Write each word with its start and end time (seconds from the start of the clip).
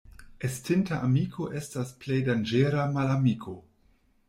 Estinta 0.47 0.97
amiko 1.07 1.45
estas 1.61 1.93
plej 2.05 2.19
danĝera 2.31 2.89
malamiko. 2.99 3.57